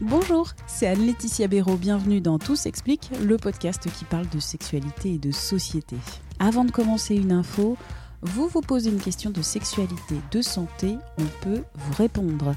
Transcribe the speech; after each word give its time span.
Bonjour, 0.00 0.52
c'est 0.66 0.86
Anne-Laetitia 0.86 1.46
Béraud. 1.46 1.76
Bienvenue 1.76 2.22
dans 2.22 2.38
Tout 2.38 2.56
s'explique, 2.56 3.10
le 3.22 3.36
podcast 3.36 3.86
qui 3.92 4.06
parle 4.06 4.26
de 4.30 4.40
sexualité 4.40 5.12
et 5.12 5.18
de 5.18 5.30
société. 5.30 5.96
Avant 6.38 6.64
de 6.64 6.70
commencer 6.70 7.14
une 7.14 7.32
info, 7.32 7.76
vous 8.22 8.48
vous 8.48 8.62
posez 8.62 8.88
une 8.88 8.98
question 8.98 9.28
de 9.28 9.42
sexualité, 9.42 10.14
de 10.30 10.40
santé, 10.40 10.96
on 11.18 11.26
peut 11.42 11.62
vous 11.74 11.92
répondre. 11.98 12.54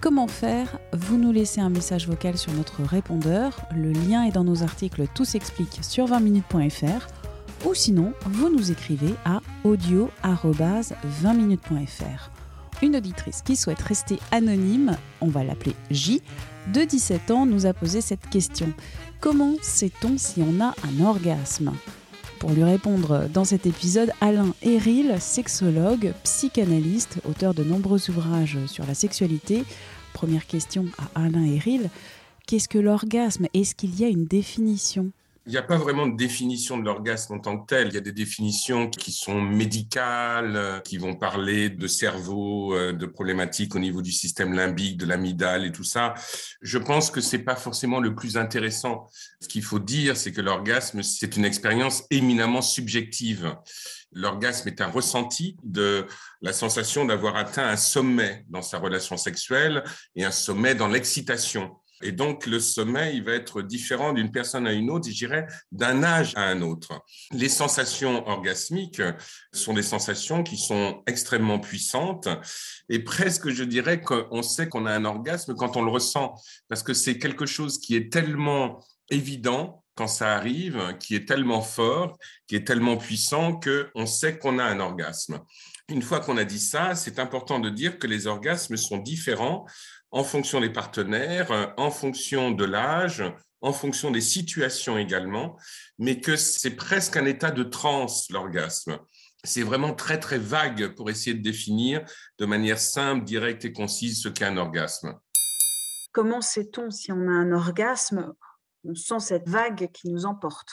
Comment 0.00 0.26
faire? 0.26 0.80
Vous 0.92 1.16
nous 1.16 1.30
laissez 1.30 1.60
un 1.60 1.70
message 1.70 2.08
vocal 2.08 2.36
sur 2.36 2.52
notre 2.54 2.82
répondeur. 2.82 3.60
Le 3.72 3.92
lien 3.92 4.24
est 4.24 4.32
dans 4.32 4.42
nos 4.42 4.64
articles 4.64 5.06
Tout 5.14 5.24
s'explique 5.24 5.78
sur 5.82 6.06
20minutes.fr 6.06 7.06
ou 7.68 7.74
sinon, 7.74 8.14
vous 8.26 8.48
nous 8.48 8.72
écrivez 8.72 9.14
à 9.24 9.42
audio-20minutes.fr. 9.62 12.30
Une 12.82 12.96
auditrice 12.96 13.42
qui 13.42 13.56
souhaite 13.56 13.82
rester 13.82 14.18
anonyme, 14.32 14.96
on 15.20 15.28
va 15.28 15.44
l'appeler 15.44 15.76
J, 15.90 16.22
de 16.72 16.82
17 16.84 17.30
ans, 17.30 17.46
nous 17.46 17.66
a 17.66 17.72
posé 17.72 18.00
cette 18.00 18.28
question. 18.28 18.72
Comment 19.20 19.54
sait-on 19.62 20.18
si 20.18 20.42
on 20.42 20.60
a 20.60 20.74
un 20.84 21.04
orgasme? 21.04 21.72
Pour 22.38 22.52
lui 22.52 22.64
répondre 22.64 23.28
dans 23.32 23.44
cet 23.44 23.66
épisode, 23.66 24.12
Alain 24.20 24.54
Eril, 24.62 25.16
sexologue, 25.20 26.14
psychanalyste, 26.24 27.18
auteur 27.28 27.54
de 27.54 27.64
nombreux 27.64 28.08
ouvrages 28.10 28.58
sur 28.66 28.86
la 28.86 28.94
sexualité. 28.94 29.64
Première 30.12 30.46
question 30.46 30.86
à 30.98 31.24
Alain 31.24 31.44
Eril, 31.44 31.90
qu'est-ce 32.46 32.68
que 32.68 32.78
l'orgasme? 32.78 33.46
Est-ce 33.52 33.74
qu'il 33.74 33.98
y 33.98 34.04
a 34.04 34.08
une 34.08 34.24
définition? 34.24 35.10
Il 35.50 35.54
n'y 35.54 35.58
a 35.58 35.64
pas 35.64 35.78
vraiment 35.78 36.06
de 36.06 36.16
définition 36.16 36.78
de 36.78 36.84
l'orgasme 36.84 37.34
en 37.34 37.38
tant 37.40 37.58
que 37.58 37.66
tel. 37.66 37.88
Il 37.88 37.94
y 37.94 37.96
a 37.96 38.00
des 38.00 38.12
définitions 38.12 38.88
qui 38.88 39.10
sont 39.10 39.40
médicales, 39.42 40.54
euh, 40.54 40.78
qui 40.78 40.96
vont 40.96 41.16
parler 41.16 41.70
de 41.70 41.88
cerveau, 41.88 42.72
euh, 42.76 42.92
de 42.92 43.04
problématiques 43.04 43.74
au 43.74 43.80
niveau 43.80 44.00
du 44.00 44.12
système 44.12 44.52
limbique, 44.52 44.96
de 44.96 45.06
l'amygdale 45.06 45.66
et 45.66 45.72
tout 45.72 45.82
ça. 45.82 46.14
Je 46.62 46.78
pense 46.78 47.10
que 47.10 47.20
c'est 47.20 47.40
pas 47.40 47.56
forcément 47.56 47.98
le 47.98 48.14
plus 48.14 48.36
intéressant. 48.36 49.08
Ce 49.40 49.48
qu'il 49.48 49.64
faut 49.64 49.80
dire, 49.80 50.16
c'est 50.16 50.30
que 50.30 50.40
l'orgasme, 50.40 51.02
c'est 51.02 51.36
une 51.36 51.44
expérience 51.44 52.04
éminemment 52.12 52.62
subjective. 52.62 53.56
L'orgasme 54.12 54.68
est 54.68 54.80
un 54.80 54.88
ressenti 54.88 55.56
de 55.64 56.06
la 56.42 56.52
sensation 56.52 57.04
d'avoir 57.06 57.34
atteint 57.34 57.66
un 57.66 57.76
sommet 57.76 58.44
dans 58.50 58.62
sa 58.62 58.78
relation 58.78 59.16
sexuelle 59.16 59.82
et 60.14 60.24
un 60.24 60.30
sommet 60.30 60.76
dans 60.76 60.86
l'excitation. 60.86 61.72
Et 62.02 62.12
donc, 62.12 62.46
le 62.46 62.60
sommeil 62.60 63.16
il 63.16 63.24
va 63.24 63.32
être 63.32 63.62
différent 63.62 64.12
d'une 64.12 64.30
personne 64.30 64.66
à 64.66 64.72
une 64.72 64.90
autre, 64.90 65.08
je 65.08 65.14
dirais, 65.14 65.46
d'un 65.72 66.02
âge 66.02 66.32
à 66.36 66.42
un 66.42 66.62
autre. 66.62 67.02
Les 67.32 67.48
sensations 67.48 68.26
orgasmiques 68.26 69.02
sont 69.52 69.74
des 69.74 69.82
sensations 69.82 70.42
qui 70.42 70.56
sont 70.56 71.02
extrêmement 71.06 71.58
puissantes 71.58 72.28
et 72.88 73.00
presque, 73.00 73.50
je 73.50 73.64
dirais, 73.64 74.00
qu'on 74.00 74.42
sait 74.42 74.68
qu'on 74.68 74.86
a 74.86 74.92
un 74.92 75.04
orgasme 75.04 75.54
quand 75.54 75.76
on 75.76 75.82
le 75.82 75.90
ressent, 75.90 76.34
parce 76.68 76.82
que 76.82 76.94
c'est 76.94 77.18
quelque 77.18 77.46
chose 77.46 77.78
qui 77.78 77.96
est 77.96 78.12
tellement 78.12 78.84
évident 79.10 79.84
quand 79.94 80.06
ça 80.06 80.34
arrive, 80.34 80.96
qui 80.98 81.14
est 81.14 81.28
tellement 81.28 81.60
fort, 81.60 82.16
qui 82.46 82.56
est 82.56 82.66
tellement 82.66 82.96
puissant 82.96 83.60
qu'on 83.60 84.06
sait 84.06 84.38
qu'on 84.38 84.58
a 84.58 84.64
un 84.64 84.80
orgasme. 84.80 85.40
Une 85.90 86.02
fois 86.02 86.20
qu'on 86.20 86.36
a 86.36 86.44
dit 86.44 86.60
ça, 86.60 86.94
c'est 86.94 87.18
important 87.18 87.58
de 87.58 87.68
dire 87.68 87.98
que 87.98 88.06
les 88.06 88.26
orgasmes 88.26 88.76
sont 88.76 88.98
différents 88.98 89.66
en 90.10 90.24
fonction 90.24 90.60
des 90.60 90.70
partenaires, 90.70 91.74
en 91.76 91.90
fonction 91.90 92.50
de 92.50 92.64
l'âge, 92.64 93.22
en 93.60 93.72
fonction 93.72 94.10
des 94.10 94.20
situations 94.20 94.98
également, 94.98 95.58
mais 95.98 96.20
que 96.20 96.36
c'est 96.36 96.76
presque 96.76 97.16
un 97.16 97.26
état 97.26 97.50
de 97.50 97.62
transe, 97.62 98.30
l'orgasme. 98.30 98.98
C'est 99.44 99.62
vraiment 99.62 99.94
très, 99.94 100.18
très 100.18 100.38
vague 100.38 100.94
pour 100.94 101.10
essayer 101.10 101.34
de 101.34 101.42
définir 101.42 102.04
de 102.38 102.46
manière 102.46 102.78
simple, 102.78 103.24
directe 103.24 103.64
et 103.64 103.72
concise 103.72 104.22
ce 104.22 104.28
qu'est 104.28 104.44
un 104.44 104.56
orgasme. 104.56 105.18
Comment 106.12 106.40
sait-on 106.40 106.90
si 106.90 107.12
on 107.12 107.28
a 107.28 107.32
un 107.32 107.52
orgasme? 107.52 108.32
On 108.84 108.94
sent 108.94 109.20
cette 109.20 109.48
vague 109.48 109.90
qui 109.92 110.08
nous 110.10 110.26
emporte. 110.26 110.68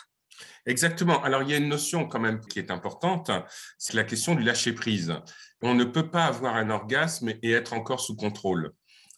Exactement. 0.66 1.24
Alors, 1.24 1.44
il 1.44 1.50
y 1.50 1.54
a 1.54 1.58
une 1.58 1.70
notion 1.70 2.08
quand 2.08 2.20
même 2.20 2.42
qui 2.42 2.60
est 2.60 2.72
importante, 2.72 3.32
c'est 3.78 3.96
la 3.96 4.04
question 4.04 4.36
du 4.36 4.44
lâcher-prise. 4.44 5.14
On 5.62 5.74
ne 5.74 5.84
peut 5.84 6.10
pas 6.10 6.26
avoir 6.26 6.56
un 6.56 6.70
orgasme 6.70 7.30
et 7.42 7.52
être 7.52 7.74
encore 7.74 8.00
sous 8.00 8.16
contrôle. 8.16 8.72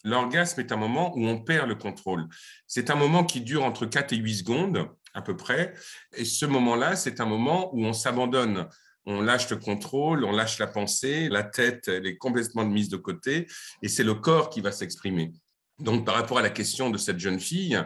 L'orgasme 0.04 0.60
est 0.60 0.72
un 0.72 0.76
moment 0.76 1.16
où 1.16 1.26
on 1.26 1.38
perd 1.38 1.68
le 1.68 1.74
contrôle. 1.74 2.26
C'est 2.66 2.90
un 2.90 2.94
moment 2.94 3.24
qui 3.24 3.40
dure 3.40 3.64
entre 3.64 3.86
4 3.86 4.12
et 4.12 4.16
8 4.16 4.36
secondes 4.36 4.88
à 5.14 5.22
peu 5.22 5.36
près. 5.36 5.74
Et 6.16 6.24
ce 6.24 6.46
moment-là, 6.46 6.96
c'est 6.96 7.20
un 7.20 7.26
moment 7.26 7.74
où 7.74 7.84
on 7.84 7.92
s'abandonne. 7.92 8.68
On 9.06 9.20
lâche 9.22 9.48
le 9.50 9.56
contrôle, 9.56 10.24
on 10.24 10.32
lâche 10.32 10.58
la 10.58 10.66
pensée, 10.66 11.28
la 11.28 11.42
tête 11.42 11.88
elle 11.88 12.06
est 12.06 12.18
complètement 12.18 12.66
mise 12.66 12.90
de 12.90 12.98
côté 12.98 13.46
et 13.82 13.88
c'est 13.88 14.04
le 14.04 14.14
corps 14.14 14.50
qui 14.50 14.60
va 14.60 14.72
s'exprimer. 14.72 15.32
Donc 15.78 16.04
par 16.04 16.14
rapport 16.14 16.38
à 16.38 16.42
la 16.42 16.50
question 16.50 16.90
de 16.90 16.98
cette 16.98 17.18
jeune 17.18 17.40
fille, 17.40 17.82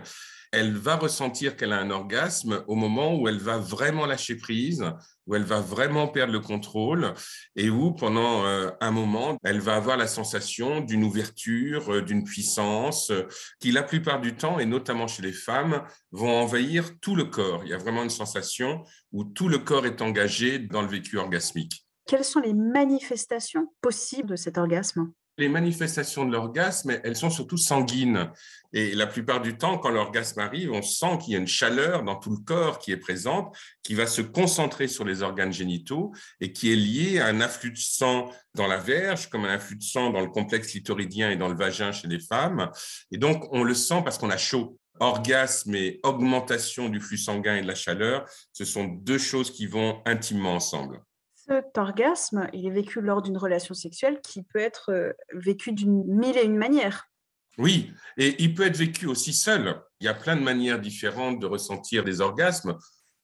elle 0.55 0.77
va 0.77 0.97
ressentir 0.97 1.57
qu'elle 1.57 1.73
a 1.73 1.79
un 1.79 1.91
orgasme 1.91 2.63
au 2.69 2.75
moment 2.77 3.17
où 3.17 3.29
elle 3.29 3.39
va 3.39 3.59
vraiment 3.59 4.07
lâcher 4.07 4.37
prise, 4.37 4.85
où 5.27 5.35
elle 5.35 5.43
va 5.43 5.61
vraiment 5.61 6.07
perdre 6.09 6.33
le 6.33 6.41
contrôle 6.41 7.13
et 7.57 7.71
où 7.71 7.93
pendant 7.93 8.45
euh, 8.45 8.71
un 8.81 8.91
moment, 8.91 9.37
elle 9.43 9.61
va 9.61 9.75
avoir 9.75 9.97
la 9.97 10.07
sensation 10.07 10.81
d'une 10.81 11.05
ouverture, 11.05 11.93
euh, 11.93 12.03
d'une 12.03 12.25
puissance 12.25 13.11
euh, 13.11 13.27
qui 13.59 13.73
la 13.73 13.83
plupart 13.83 14.21
du 14.21 14.37
temps, 14.37 14.59
et 14.59 14.67
notamment 14.67 15.09
chez 15.09 15.23
les 15.23 15.33
femmes, 15.33 15.83
vont 16.13 16.31
envahir 16.31 16.99
tout 17.01 17.17
le 17.17 17.25
corps. 17.25 17.63
Il 17.65 17.71
y 17.71 17.75
a 17.75 17.79
vraiment 17.79 18.03
une 18.03 18.11
sensation 18.11 18.85
où 19.13 19.25
tout 19.25 19.49
le 19.49 19.59
corps 19.59 19.87
est 19.87 20.03
engagé 20.03 20.59
dans 20.59 20.83
le 20.83 20.89
vécu 20.89 21.19
orgasmique. 21.19 21.85
Quelles 22.07 22.25
sont 22.25 22.41
les 22.41 22.55
manifestations 22.55 23.73
possibles 23.81 24.31
de 24.31 24.37
cet 24.37 24.59
orgasme? 24.59 25.11
Les 25.37 25.49
manifestations 25.49 26.25
de 26.25 26.33
l'orgasme, 26.33 27.01
elles 27.03 27.17
sont 27.17 27.31
surtout 27.31 27.57
sanguines. 27.57 28.31
Et 28.73 28.95
la 28.95 29.07
plupart 29.07 29.41
du 29.41 29.57
temps, 29.57 29.79
quand 29.79 29.91
l'orgasme 29.91 30.41
arrive, 30.41 30.73
on 30.73 30.83
sent 30.83 31.19
qu'il 31.23 31.33
y 31.33 31.37
a 31.37 31.39
une 31.39 31.47
chaleur 31.47 32.03
dans 32.03 32.17
tout 32.17 32.31
le 32.31 32.39
corps 32.39 32.79
qui 32.79 32.93
est 32.93 32.97
présente, 32.97 33.57
qui 33.83 33.95
va 33.95 34.07
se 34.07 34.21
concentrer 34.21 34.89
sur 34.89 35.05
les 35.05 35.23
organes 35.23 35.53
génitaux 35.53 36.13
et 36.41 36.53
qui 36.53 36.73
est 36.73 36.77
liée 36.77 37.21
à 37.21 37.27
un 37.27 37.41
afflux 37.41 37.73
de 37.73 37.79
sang 37.79 38.31
dans 38.55 38.67
la 38.67 38.79
verge, 38.79 39.29
comme 39.29 39.45
un 39.45 39.55
afflux 39.55 39.77
de 39.77 39.83
sang 39.83 40.11
dans 40.11 40.21
le 40.21 40.29
complexe 40.29 40.69
clitoridien 40.69 41.31
et 41.31 41.37
dans 41.37 41.49
le 41.49 41.57
vagin 41.57 41.93
chez 41.93 42.09
les 42.09 42.21
femmes. 42.21 42.71
Et 43.11 43.19
donc, 43.19 43.47
on 43.53 43.63
le 43.63 43.75
sent 43.75 44.03
parce 44.05 44.19
qu'on 44.19 44.31
a 44.31 44.37
chaud. 44.37 44.79
Orgasme 45.01 45.75
et 45.75 45.99
augmentation 46.05 46.89
du 46.89 47.01
flux 47.01 47.19
sanguin 47.19 47.57
et 47.57 47.63
de 47.63 47.67
la 47.67 47.75
chaleur, 47.75 48.29
ce 48.53 48.65
sont 48.65 48.85
deux 48.85 49.19
choses 49.19 49.51
qui 49.51 49.67
vont 49.67 50.01
intimement 50.07 50.55
ensemble. 50.55 51.01
Cet 51.47 51.77
orgasme, 51.77 52.49
il 52.55 52.67
est 52.67 52.71
vécu 52.71 53.03
lors 53.03 53.21
d'une 53.21 53.37
relation 53.37 53.75
sexuelle 53.75 54.21
qui 54.23 54.43
peut 54.43 54.61
être 54.61 54.91
euh, 54.91 55.13
vécu 55.35 55.73
d'une 55.73 56.05
mille 56.07 56.39
et 56.39 56.45
une 56.45 56.57
manières. 56.57 57.11
Oui, 57.59 57.93
et 58.17 58.43
il 58.43 58.55
peut 58.55 58.67
être 58.67 58.79
vécu 58.79 59.07
aussi 59.07 59.35
seul. 59.35 59.79
Il 60.01 60.07
y 60.07 60.09
a 60.09 60.15
plein 60.15 60.37
de 60.37 60.43
manières 60.43 60.81
différentes 60.81 61.41
de 61.41 61.47
ressentir 61.47 62.03
des 62.03 62.23
orgasmes. 62.23 62.79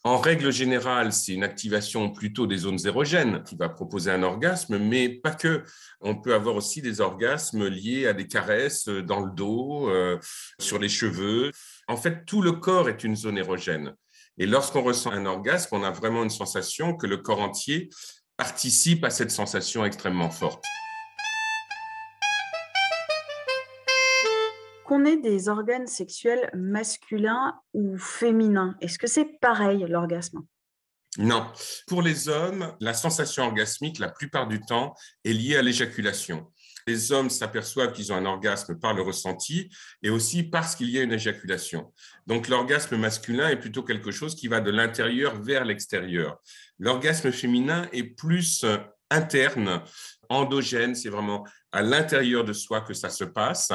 En 0.05 0.19
règle 0.19 0.53
générale, 0.53 1.13
c'est 1.13 1.33
une 1.33 1.45
activation 1.45 2.11
plutôt 2.11 2.47
des 2.47 2.59
zones 2.59 2.79
érogènes 2.87 3.43
qui 3.43 3.57
va 3.57 3.69
proposer 3.69 4.11
un 4.11 4.23
orgasme, 4.23 4.79
mais 4.79 5.09
pas 5.09 5.35
que. 5.35 5.65
On 6.01 6.15
peut 6.15 6.35
avoir 6.35 6.57
aussi 6.57 6.83
des 6.83 7.01
orgasmes 7.01 7.69
liés 7.69 8.07
à 8.07 8.13
des 8.13 8.27
caresses 8.27 8.89
dans 8.89 9.21
le 9.21 9.31
dos, 9.31 9.89
euh, 9.89 10.19
sur 10.59 10.79
les 10.79 10.89
cheveux. 10.89 11.53
En 11.89 11.97
fait, 11.97 12.25
tout 12.27 12.43
le 12.43 12.53
corps 12.53 12.89
est 12.89 13.03
une 13.03 13.17
zone 13.17 13.39
érogène. 13.39 13.95
Et 14.39 14.47
lorsqu'on 14.47 14.83
ressent 14.83 15.11
un 15.11 15.27
orgasme, 15.27 15.77
on 15.77 15.83
a 15.83 15.91
vraiment 15.91 16.23
une 16.23 16.31
sensation 16.31 16.97
que 16.97 17.07
le 17.07 17.19
corps 17.19 17.41
entier 17.41 17.91
participe 18.41 19.05
à 19.05 19.11
cette 19.11 19.31
sensation 19.31 19.85
extrêmement 19.85 20.31
forte. 20.31 20.65
Qu'on 24.87 25.05
ait 25.05 25.19
des 25.19 25.51
organes 25.51 25.87
sexuels 25.87 26.49
masculins 26.55 27.61
ou 27.75 27.99
féminins, 27.99 28.77
est-ce 28.81 28.99
que 28.99 29.07
c'est 29.07 29.39
pareil 29.43 29.85
l'orgasme? 29.87 30.41
Non. 31.19 31.53
Pour 31.87 32.01
les 32.01 32.31
hommes, 32.31 32.75
la 32.81 32.95
sensation 32.95 33.45
orgasmique, 33.45 33.99
la 33.99 34.09
plupart 34.09 34.49
du 34.49 34.59
temps, 34.63 34.95
est 35.27 35.35
liée 35.35 35.57
à 35.57 35.63
l'éjaculation 35.63 36.51
les 36.91 37.13
hommes 37.13 37.31
s'aperçoivent 37.31 37.93
qu'ils 37.93 38.13
ont 38.13 38.17
un 38.17 38.27
orgasme 38.27 38.79
par 38.79 38.95
le 38.95 39.03
ressenti 39.03 39.71
et 40.03 40.11
aussi 40.11 40.43
parce 40.43 40.75
qu'il 40.75 40.91
y 40.91 40.99
a 40.99 41.03
une 41.03 41.13
éjaculation. 41.13 41.93
Donc 42.27 42.49
l'orgasme 42.49 42.97
masculin 42.97 43.49
est 43.49 43.61
plutôt 43.61 43.85
quelque 43.85 44.11
chose 44.11 44.35
qui 44.35 44.49
va 44.49 44.61
de 44.61 44.71
l'intérieur 44.71 45.41
vers 45.41 45.65
l'extérieur. 45.65 46.39
L'orgasme 46.79 47.31
féminin 47.31 47.89
est 47.93 48.05
plus 48.05 48.65
interne, 49.09 49.83
endogène, 50.29 50.95
c'est 50.95 51.11
vraiment 51.11 51.47
à 51.73 51.83
l'intérieur 51.83 52.45
de 52.45 52.53
soi 52.53 52.81
que 52.81 52.95
ça 52.95 53.11
se 53.11 53.25
passe, 53.25 53.71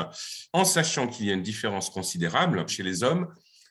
en 0.51 0.65
sachant 0.65 1.07
qu'il 1.07 1.27
y 1.27 1.31
a 1.31 1.33
une 1.33 1.41
différence 1.41 1.89
considérable 1.89 2.67
chez 2.67 2.83
les 2.83 3.03
hommes. 3.03 3.27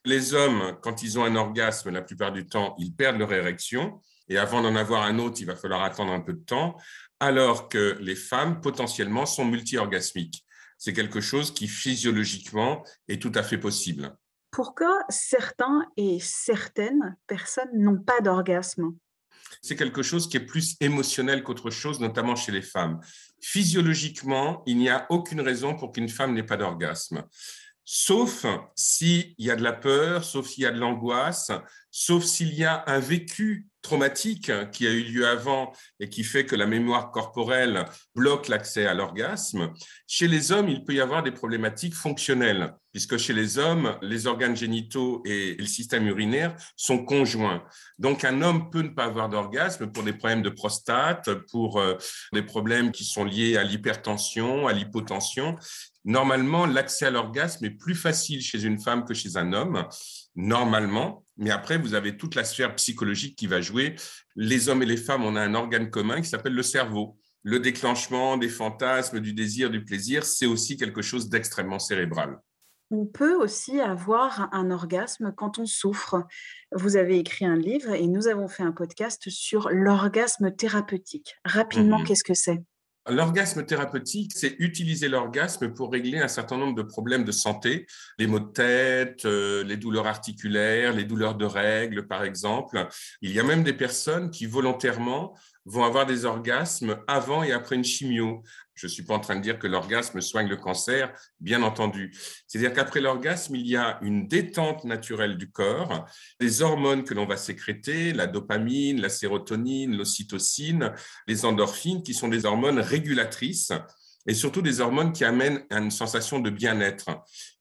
Les 0.07 0.33
hommes, 0.33 0.79
quand 0.83 1.03
ils 1.03 1.19
ont 1.19 1.25
un 1.25 1.37
orgasme, 1.37 1.91
la 1.91 2.03
plupart 2.03 2.33
du 2.33 2.47
temps, 2.47 2.75
ils 2.79 2.95
perdent 2.95 3.19
leur 3.19 3.33
érection. 3.33 4.01
Et 4.29 4.39
avant 4.39 4.63
d'en 4.63 4.77
avoir 4.77 5.03
un 5.03 5.19
autre, 5.19 5.41
il 5.41 5.47
va 5.47 5.57
falloir 5.57 5.83
attendre 5.83 6.13
un 6.13 6.21
peu 6.21 6.33
de 6.33 6.45
temps, 6.45 6.77
alors 7.21 7.69
que 7.69 7.97
les 8.01 8.17
femmes, 8.17 8.61
potentiellement, 8.61 9.27
sont 9.27 9.45
multi-orgasmiques. 9.45 10.45
C'est 10.79 10.93
quelque 10.93 11.21
chose 11.21 11.53
qui, 11.53 11.69
physiologiquement, 11.69 12.85
est 13.09 13.21
tout 13.21 13.33
à 13.35 13.43
fait 13.43 13.59
possible. 13.59 14.17
Pourquoi 14.51 14.97
certains 15.09 15.87
et 15.97 16.19
certaines 16.21 17.17
personnes 17.27 17.71
n'ont 17.75 17.99
pas 17.99 18.21
d'orgasme 18.21 18.95
c'est 19.63 19.77
quelque 19.77 20.03
chose 20.03 20.29
qui 20.29 20.37
est 20.37 20.45
plus 20.45 20.77
émotionnel 20.81 21.43
qu'autre 21.43 21.71
chose, 21.71 22.01
notamment 22.01 22.37
chez 22.37 22.53
les 22.53 22.63
femmes. 22.63 23.01
Physiologiquement, 23.41 24.63
il 24.67 24.79
n'y 24.79 24.89
a 24.89 25.07
aucune 25.11 25.41
raison 25.41 25.75
pour 25.75 25.93
qu'une 25.93 26.09
femme 26.09 26.35
n'ait 26.35 26.43
pas 26.43 26.57
d'orgasme. 26.57 27.25
Sauf 27.85 28.47
s'il 28.75 29.35
y 29.39 29.51
a 29.51 29.57
de 29.57 29.63
la 29.63 29.73
peur, 29.73 30.25
sauf 30.25 30.49
s'il 30.49 30.65
y 30.65 30.67
a 30.67 30.71
de 30.71 30.79
l'angoisse, 30.79 31.51
sauf 31.91 32.25
s'il 32.25 32.55
y 32.55 32.65
a 32.65 32.85
un 32.87 32.99
vécu 32.99 33.69
traumatique 33.85 34.51
qui 34.73 34.87
a 34.89 34.91
eu 34.91 35.05
lieu 35.05 35.29
avant 35.29 35.73
et 36.01 36.09
qui 36.09 36.25
fait 36.25 36.47
que 36.47 36.57
la 36.57 36.67
mémoire 36.67 37.13
corporelle 37.13 37.85
bloque 38.15 38.49
l'accès 38.49 38.87
à 38.87 38.95
l'orgasme. 38.95 39.73
Chez 40.09 40.27
les 40.27 40.51
hommes, 40.51 40.69
il 40.69 40.85
peut 40.85 40.95
y 40.95 41.01
avoir 41.01 41.23
des 41.23 41.31
problématiques 41.31 41.95
fonctionnelles, 41.95 42.75
puisque 42.93 43.19
chez 43.19 43.35
les 43.35 43.59
hommes, 43.59 43.97
les 44.01 44.27
organes 44.27 44.57
génitaux 44.57 45.23
et 45.27 45.55
le 45.59 45.67
système 45.67 46.07
urinaire 46.07 46.57
sont 46.77 47.05
conjoints. 47.05 47.63
Donc 47.99 48.25
un 48.25 48.41
homme 48.41 48.71
peut 48.71 48.83
ne 48.83 48.89
pas 48.89 49.05
avoir 49.05 49.29
d'orgasme 49.29 49.93
pour 49.93 50.03
des 50.03 50.15
problèmes 50.15 50.43
de 50.43 50.51
prostate, 50.51 51.33
pour 51.51 51.79
euh, 51.79 51.95
des 52.33 52.43
problèmes 52.43 52.91
qui 52.91 53.05
sont 53.05 53.25
liés 53.25 53.59
à 53.59 53.65
l'hypertension, 53.65 54.67
à 54.67 54.73
l'hypotension. 54.73 55.57
Normalement, 56.05 56.67
l'accès 56.67 57.07
à 57.07 57.11
l'orgasme 57.11 57.65
est 57.65 57.71
plus 57.71 57.95
facile 57.95 58.43
chez 58.43 58.65
une 58.65 58.79
femme 58.79 59.05
que 59.05 59.15
chez 59.15 59.37
un 59.37 59.53
homme 59.53 59.87
normalement, 60.37 61.25
mais 61.37 61.51
après, 61.51 61.79
vous 61.79 61.95
avez 61.95 62.17
toute 62.17 62.35
la 62.35 62.45
sphère 62.45 62.75
psychologique 62.77 63.37
qui 63.37 63.47
va 63.47 63.61
jouer. 63.61 63.97
Les 64.37 64.69
hommes 64.69 64.83
et 64.83 64.87
les 64.87 64.97
femmes, 64.97 65.25
on 65.25 65.37
a 65.37 65.41
un 65.41 65.55
organe 65.55 65.91
commun 65.91 66.21
qui 66.21 66.29
s'appelle 66.29 66.55
le 66.55 66.63
cerveau. 66.63 67.17
Le 67.43 67.61
déclenchement 67.61 68.37
des 68.37 68.49
fantasmes, 68.49 69.21
du 69.21 69.35
désir, 69.35 69.71
du 69.71 69.85
plaisir, 69.85 70.25
c'est 70.25 70.47
aussi 70.47 70.77
quelque 70.77 71.03
chose 71.03 71.29
d'extrêmement 71.29 71.79
cérébral. 71.79 72.39
On 72.91 73.07
peut 73.07 73.35
aussi 73.35 73.81
avoir 73.81 74.49
un 74.53 74.71
orgasme 74.71 75.33
quand 75.37 75.59
on 75.59 75.67
souffre. 75.67 76.25
Vous 76.73 76.97
avez 76.97 77.19
écrit 77.19 77.45
un 77.45 77.57
livre 77.57 77.93
et 77.93 78.07
nous 78.07 78.29
avons 78.29 78.47
fait 78.47 78.63
un 78.63 78.73
podcast 78.73 79.29
sur 79.31 79.69
l'orgasme 79.71 80.55
thérapeutique. 80.55 81.35
Rapidement, 81.45 81.99
mhm. 81.99 82.07
qu'est-ce 82.07 82.25
que 82.25 82.35
c'est? 82.35 82.63
L'orgasme 83.09 83.67
thérapeutique, 83.67 84.33
c'est 84.35 84.57
utiliser 84.59 85.09
l'orgasme 85.09 85.75
pour 85.75 85.93
régler 85.93 86.21
un 86.21 86.29
certain 86.29 86.57
nombre 86.57 86.75
de 86.75 86.83
problèmes 86.83 87.25
de 87.25 87.33
santé, 87.33 87.87
les 88.19 88.27
maux 88.27 88.41
de 88.41 88.51
tête, 88.51 89.27
euh, 89.27 89.63
les 89.63 89.77
douleurs 89.77 90.07
articulaires, 90.07 90.95
les 90.95 91.05
douleurs 91.05 91.35
de 91.35 91.45
règles, 91.45 92.07
par 92.07 92.25
exemple. 92.25 92.89
Il 93.21 93.31
y 93.31 93.39
a 93.39 93.43
même 93.43 93.63
des 93.63 93.75
personnes 93.75 94.31
qui 94.31 94.47
volontairement 94.47 95.37
vont 95.65 95.85
avoir 95.85 96.07
des 96.07 96.25
orgasmes 96.25 96.99
avant 97.07 97.43
et 97.43 97.53
après 97.53 97.77
une 97.77 97.85
chimio. 97.85 98.43
Je 98.75 98.87
ne 98.87 98.91
suis 98.91 99.05
pas 99.05 99.15
en 99.15 99.21
train 99.21 99.37
de 99.37 99.41
dire 99.41 99.59
que 99.59 99.67
l'orgasme 99.67 100.21
soigne 100.21 100.49
le 100.49 100.57
cancer, 100.57 101.13
bien 101.41 101.63
entendu. 101.63 102.13
C'est-à-dire 102.47 102.73
qu'après 102.73 103.01
l'orgasme, 103.01 103.55
il 103.55 103.67
y 103.67 103.77
a 103.77 103.99
une 104.03 104.27
détente 104.27 104.85
naturelle 104.85 105.37
du 105.37 105.51
corps, 105.51 106.07
des 106.41 106.61
hormones 106.61 107.05
que 107.05 107.15
l'on 107.15 107.27
va 107.27 107.37
sécréter, 107.37 108.13
la 108.13 108.27
dopamine, 108.27 109.01
la 109.01 109.09
sérotonine, 109.09 109.97
l'ocytocine, 109.97 110.93
les 111.29 111.45
endorphines, 111.45 112.03
qui 112.03 112.15
sont 112.15 112.29
des 112.29 112.45
hormones 112.45 112.81
régulatrices 112.81 113.73
et 114.27 114.35
surtout 114.35 114.63
des 114.63 114.81
hormones 114.81 115.13
qui 115.13 115.25
amènent 115.25 115.65
à 115.71 115.79
une 115.79 115.91
sensation 115.91 116.41
de 116.41 116.51
bien-être. 116.51 117.11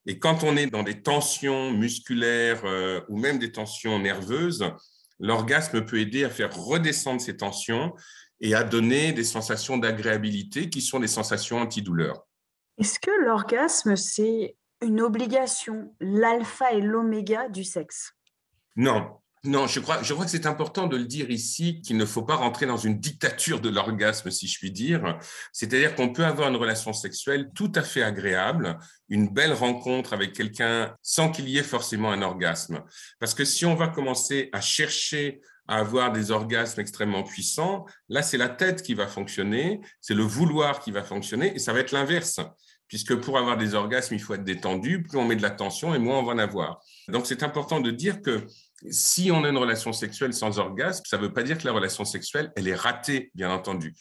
Et 0.05 0.19
quand 0.19 0.43
on 0.43 0.57
est 0.57 0.67
dans 0.67 0.83
des 0.83 1.01
tensions 1.01 1.71
musculaires 1.71 2.61
euh, 2.65 3.01
ou 3.09 3.17
même 3.17 3.39
des 3.39 3.51
tensions 3.51 3.99
nerveuses, 3.99 4.65
l'orgasme 5.23 5.85
peut 5.85 5.99
aider 5.99 6.25
à 6.25 6.29
faire 6.29 6.53
redescendre 6.53 7.21
ces 7.21 7.37
tensions 7.37 7.95
et 8.41 8.53
à 8.53 8.63
donner 8.63 9.13
des 9.13 9.23
sensations 9.23 9.77
d'agréabilité 9.77 10.69
qui 10.69 10.81
sont 10.81 10.99
des 10.99 11.07
sensations 11.07 11.59
antidouleurs. 11.59 12.27
Est-ce 12.77 12.99
que 12.99 13.11
l'orgasme, 13.23 13.95
c'est 13.95 14.57
une 14.81 14.99
obligation, 14.99 15.95
l'alpha 16.01 16.73
et 16.73 16.81
l'oméga 16.81 17.47
du 17.47 17.63
sexe? 17.63 18.11
Non, 18.75 19.21
non, 19.45 19.67
je 19.67 19.81
crois, 19.81 20.01
je 20.01 20.13
crois 20.13 20.23
que 20.23 20.31
c'est 20.31 20.45
important 20.45 20.87
de 20.87 20.95
le 20.95 21.03
dire 21.03 21.29
ici 21.29 21.81
qu'il 21.81 21.97
ne 21.97 22.05
faut 22.05 22.23
pas 22.23 22.35
rentrer 22.35 22.65
dans 22.65 22.77
une 22.77 22.97
dictature 22.97 23.59
de 23.59 23.67
l'orgasme, 23.67 24.31
si 24.31 24.47
je 24.47 24.57
puis 24.57 24.71
dire. 24.71 25.17
C'est-à-dire 25.51 25.95
qu'on 25.95 26.13
peut 26.13 26.23
avoir 26.23 26.47
une 26.47 26.55
relation 26.55 26.93
sexuelle 26.93 27.49
tout 27.53 27.71
à 27.75 27.81
fait 27.81 28.03
agréable, 28.03 28.77
une 29.09 29.27
belle 29.27 29.51
rencontre 29.51 30.13
avec 30.13 30.31
quelqu'un 30.31 30.95
sans 31.01 31.29
qu'il 31.29 31.49
y 31.49 31.57
ait 31.57 31.63
forcément 31.63 32.11
un 32.11 32.21
orgasme. 32.21 32.83
Parce 33.19 33.33
que 33.33 33.43
si 33.43 33.65
on 33.65 33.75
va 33.75 33.89
commencer 33.89 34.49
à 34.53 34.61
chercher 34.61 35.41
à 35.67 35.77
avoir 35.77 36.13
des 36.13 36.31
orgasmes 36.31 36.79
extrêmement 36.79 37.23
puissants, 37.23 37.85
là, 38.07 38.21
c'est 38.21 38.37
la 38.37 38.49
tête 38.49 38.81
qui 38.81 38.93
va 38.93 39.07
fonctionner, 39.07 39.81
c'est 39.99 40.13
le 40.13 40.23
vouloir 40.23 40.79
qui 40.79 40.91
va 40.91 41.03
fonctionner, 41.03 41.53
et 41.55 41.59
ça 41.59 41.73
va 41.73 41.79
être 41.79 41.91
l'inverse, 41.91 42.39
puisque 42.87 43.15
pour 43.15 43.37
avoir 43.37 43.57
des 43.57 43.73
orgasmes, 43.73 44.13
il 44.13 44.21
faut 44.21 44.35
être 44.35 44.43
détendu, 44.43 45.03
plus 45.03 45.17
on 45.17 45.25
met 45.25 45.35
de 45.35 45.41
la 45.41 45.51
tension, 45.51 45.95
et 45.95 45.99
moins 45.99 46.19
on 46.19 46.23
va 46.23 46.33
en 46.33 46.37
avoir. 46.37 46.81
Donc, 47.07 47.27
c'est 47.27 47.43
important 47.43 47.79
de 47.79 47.91
dire 47.91 48.21
que 48.21 48.45
si 48.89 49.31
on 49.31 49.43
a 49.43 49.49
une 49.49 49.57
relation 49.57 49.93
sexuelle 49.93 50.33
sans 50.33 50.59
orgasme, 50.59 51.03
ça 51.05 51.17
ne 51.17 51.23
veut 51.23 51.33
pas 51.33 51.43
dire 51.43 51.57
que 51.57 51.65
la 51.65 51.73
relation 51.73 52.05
sexuelle, 52.05 52.51
elle 52.55 52.67
est 52.67 52.75
ratée, 52.75 53.31
bien 53.33 53.51
entendu. 53.51 53.93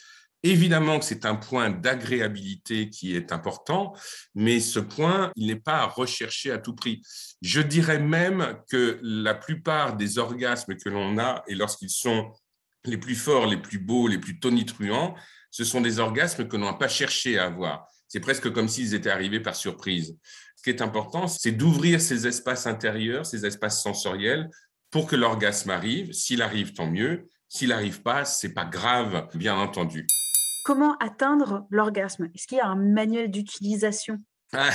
Évidemment 0.44 0.98
que 0.98 1.04
c'est 1.04 1.24
un 1.24 1.36
point 1.36 1.70
d'agréabilité 1.70 2.90
qui 2.90 3.14
est 3.14 3.30
important, 3.30 3.94
mais 4.34 4.58
ce 4.58 4.80
point, 4.80 5.30
il 5.36 5.46
n'est 5.46 5.56
pas 5.56 5.78
à 5.78 5.86
rechercher 5.86 6.50
à 6.50 6.58
tout 6.58 6.74
prix. 6.74 7.00
Je 7.42 7.60
dirais 7.60 8.00
même 8.00 8.58
que 8.68 8.98
la 9.02 9.34
plupart 9.34 9.96
des 9.96 10.18
orgasmes 10.18 10.74
que 10.74 10.88
l'on 10.88 11.16
a, 11.18 11.44
et 11.46 11.54
lorsqu'ils 11.54 11.90
sont 11.90 12.32
les 12.84 12.98
plus 12.98 13.14
forts, 13.14 13.46
les 13.46 13.56
plus 13.56 13.78
beaux, 13.78 14.08
les 14.08 14.18
plus 14.18 14.40
tonitruants, 14.40 15.14
ce 15.52 15.64
sont 15.64 15.80
des 15.80 16.00
orgasmes 16.00 16.48
que 16.48 16.56
l'on 16.56 16.66
n'a 16.66 16.72
pas 16.72 16.88
cherché 16.88 17.38
à 17.38 17.44
avoir. 17.44 17.86
C'est 18.08 18.20
presque 18.20 18.50
comme 18.50 18.68
s'ils 18.68 18.94
étaient 18.94 19.10
arrivés 19.10 19.40
par 19.40 19.54
surprise. 19.54 20.16
Ce 20.56 20.62
qui 20.64 20.70
est 20.70 20.82
important, 20.82 21.28
c'est 21.28 21.52
d'ouvrir 21.52 22.00
ces 22.00 22.26
espaces 22.26 22.66
intérieurs, 22.66 23.26
ces 23.26 23.46
espaces 23.46 23.80
sensoriels, 23.82 24.50
pour 24.92 25.06
que 25.06 25.16
l'orgasme 25.16 25.70
arrive. 25.70 26.12
S'il 26.12 26.42
arrive, 26.42 26.74
tant 26.74 26.86
mieux. 26.86 27.28
S'il 27.48 27.70
n'arrive 27.70 28.02
pas, 28.02 28.24
c'est 28.24 28.54
pas 28.54 28.64
grave, 28.64 29.26
bien 29.34 29.56
entendu. 29.56 30.06
Comment 30.64 30.96
atteindre 30.98 31.66
l'orgasme? 31.70 32.30
Est-ce 32.34 32.46
qu'il 32.46 32.58
y 32.58 32.60
a 32.60 32.68
un 32.68 32.76
manuel 32.76 33.30
d'utilisation? 33.30 34.18
Ah, 34.54 34.70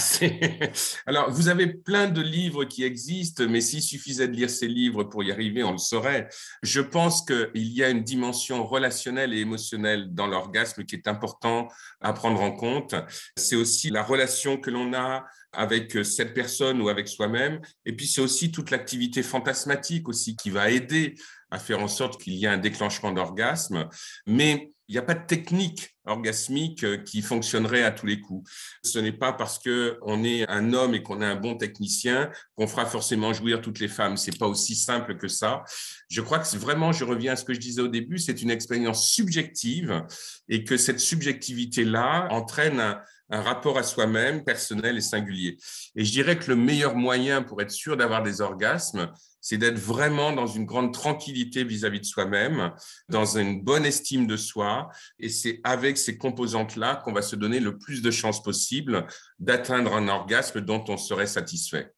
Alors, 1.05 1.29
vous 1.29 1.49
avez 1.49 1.67
plein 1.67 2.07
de 2.07 2.21
livres 2.21 2.65
qui 2.65 2.83
existent, 2.83 3.47
mais 3.47 3.61
s'il 3.61 3.83
suffisait 3.83 4.27
de 4.27 4.33
lire 4.33 4.49
ces 4.49 4.67
livres 4.67 5.03
pour 5.03 5.23
y 5.23 5.31
arriver, 5.31 5.63
on 5.63 5.71
le 5.71 5.77
saurait. 5.77 6.27
Je 6.63 6.81
pense 6.81 7.23
qu'il 7.23 7.49
y 7.53 7.83
a 7.83 7.89
une 7.89 8.03
dimension 8.03 8.65
relationnelle 8.65 9.33
et 9.33 9.39
émotionnelle 9.39 10.13
dans 10.13 10.25
l'orgasme 10.25 10.83
qui 10.83 10.95
est 10.95 11.07
important 11.07 11.67
à 12.01 12.11
prendre 12.13 12.41
en 12.41 12.51
compte. 12.51 12.95
C'est 13.35 13.55
aussi 13.55 13.91
la 13.91 14.01
relation 14.01 14.57
que 14.57 14.71
l'on 14.71 14.93
a 14.93 15.25
avec 15.53 16.03
cette 16.03 16.33
personne 16.33 16.81
ou 16.81 16.89
avec 16.89 17.07
soi-même. 17.07 17.61
Et 17.85 17.95
puis, 17.95 18.07
c'est 18.07 18.21
aussi 18.21 18.51
toute 18.51 18.71
l'activité 18.71 19.21
fantasmatique 19.21 20.09
aussi 20.09 20.35
qui 20.35 20.49
va 20.49 20.71
aider 20.71 21.13
à 21.51 21.59
faire 21.59 21.81
en 21.81 21.87
sorte 21.87 22.21
qu'il 22.21 22.33
y 22.33 22.45
ait 22.45 22.49
un 22.49 22.57
déclenchement 22.57 23.11
d'orgasme. 23.11 23.87
Mais 24.25 24.71
il 24.87 24.93
n'y 24.93 24.99
a 24.99 25.01
pas 25.01 25.13
de 25.13 25.25
technique 25.25 25.95
orgasmique 26.05 26.83
euh, 26.83 26.97
qui 26.97 27.21
fonctionnerait 27.21 27.83
à 27.83 27.91
tous 27.91 28.05
les 28.05 28.21
coups. 28.21 28.49
Ce 28.83 28.99
n'est 28.99 29.11
pas 29.11 29.33
parce 29.33 29.59
que 29.59 29.99
on 30.01 30.23
est 30.23 30.47
un 30.49 30.73
homme 30.73 30.95
et 30.95 31.03
qu'on 31.03 31.21
est 31.21 31.25
un 31.25 31.35
bon 31.35 31.55
technicien 31.55 32.31
qu'on 32.55 32.67
fera 32.67 32.85
forcément 32.85 33.33
jouir 33.33 33.61
toutes 33.61 33.79
les 33.79 33.89
femmes. 33.89 34.17
C'est 34.17 34.37
pas 34.37 34.47
aussi 34.47 34.75
simple 34.75 35.17
que 35.17 35.27
ça. 35.27 35.63
Je 36.09 36.21
crois 36.21 36.39
que 36.39 36.57
vraiment, 36.57 36.91
je 36.91 37.03
reviens 37.03 37.33
à 37.33 37.35
ce 37.35 37.43
que 37.43 37.53
je 37.53 37.59
disais 37.59 37.81
au 37.81 37.89
début, 37.89 38.17
c'est 38.17 38.41
une 38.41 38.51
expérience 38.51 39.09
subjective 39.09 40.03
et 40.47 40.63
que 40.63 40.77
cette 40.77 40.99
subjectivité-là 40.99 42.27
entraîne 42.31 42.79
un, 42.79 43.01
un 43.29 43.41
rapport 43.41 43.77
à 43.77 43.83
soi-même 43.83 44.43
personnel 44.43 44.97
et 44.97 45.01
singulier. 45.01 45.57
Et 45.95 46.05
je 46.05 46.11
dirais 46.11 46.37
que 46.37 46.49
le 46.49 46.55
meilleur 46.55 46.95
moyen 46.95 47.41
pour 47.41 47.61
être 47.61 47.71
sûr 47.71 47.97
d'avoir 47.97 48.23
des 48.23 48.41
orgasmes, 48.41 49.11
c'est 49.41 49.57
d'être 49.57 49.79
vraiment 49.79 50.33
dans 50.33 50.47
une 50.47 50.65
grande 50.65 50.93
tranquillité 50.93 51.63
vis-à-vis 51.63 52.01
de 52.01 52.05
soi-même, 52.05 52.71
dans 53.09 53.37
une 53.37 53.61
bonne 53.63 53.85
estime 53.85 54.27
de 54.27 54.37
soi. 54.37 54.76
Et 55.19 55.29
c'est 55.29 55.59
avec 55.63 55.97
ces 55.97 56.17
composantes-là 56.17 56.97
qu'on 57.03 57.13
va 57.13 57.21
se 57.21 57.35
donner 57.35 57.59
le 57.59 57.77
plus 57.77 58.01
de 58.01 58.11
chances 58.11 58.41
possible 58.41 59.05
d'atteindre 59.39 59.93
un 59.95 60.07
orgasme 60.07 60.61
dont 60.61 60.83
on 60.87 60.97
serait 60.97 61.27
satisfait. 61.27 61.93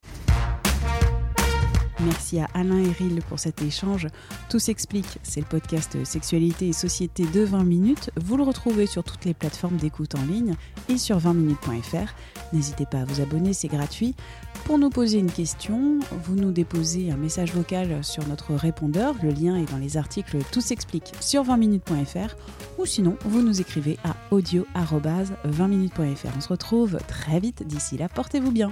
Merci 2.06 2.40
à 2.40 2.48
Alain 2.54 2.78
Héril 2.78 3.22
pour 3.28 3.40
cet 3.40 3.62
échange. 3.62 4.08
Tout 4.50 4.60
s'explique, 4.60 5.20
c'est 5.22 5.42
le 5.42 5.46
podcast 5.46 5.98
Sexualité 6.06 6.70
et 6.70 6.74
Société 6.74 7.26
de 7.26 7.42
20 7.42 7.64
minutes. 7.66 8.10
Vous 8.16 8.38
le 8.38 8.44
retrouvez 8.44 8.86
sur 8.86 9.04
toutes 9.04 9.26
les 9.26 9.34
plateformes 9.34 9.76
d'écoute 9.76 10.16
en 10.16 10.22
ligne 10.26 10.56
et 10.88 10.98
sur 10.98 11.18
20minutes.fr. 11.20 12.14
N'hésitez 12.54 12.86
pas 12.86 13.00
à 13.02 13.06
vous 13.06 13.20
abonner, 13.22 13.52
c'est 13.52 13.68
gratuit. 13.68 14.16
Pour 14.64 14.80
nous 14.80 14.90
poser 14.90 15.20
une 15.20 15.32
question, 15.32 16.00
vous 16.24 16.36
nous 16.36 16.52
déposez 16.52 17.12
un 17.12 17.18
message 17.18 17.54
vocal 17.54 18.04
sur 18.04 18.26
notre 18.28 18.54
répondeur. 18.54 19.16
Le 19.22 19.32
lien 19.32 19.58
est 19.58 19.70
dans 19.70 19.78
les 19.78 19.98
articles 19.98 20.38
Tout 20.52 20.62
s'explique 20.62 21.12
sur 21.20 21.44
20minutes.fr 21.44 22.36
ou 22.78 22.86
sinon 22.86 23.18
vous 23.26 23.42
nous 23.42 23.60
écrivez 23.60 23.98
à 24.06 24.16
audio 24.32 24.66
20minutes.fr. 24.76 26.30
On 26.38 26.42
se 26.42 26.48
retrouve 26.48 26.98
très 27.08 27.40
vite. 27.42 27.68
D'ici 27.68 27.98
là, 27.98 28.08
portez-vous 28.08 28.52
bien. 28.52 28.72